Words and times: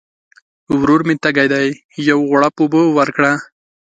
ورور 0.79 1.01
مي 1.07 1.15
تږی 1.23 1.47
دی، 1.53 1.67
یو 2.07 2.19
غوړپ 2.29 2.55
اوبه 2.61 2.81
ورکړه! 2.97 3.31